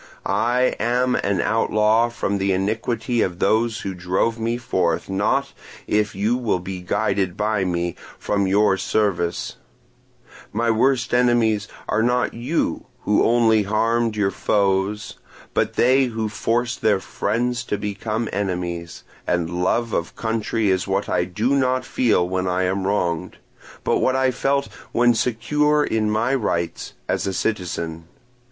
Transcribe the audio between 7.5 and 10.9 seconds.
me, from your service; my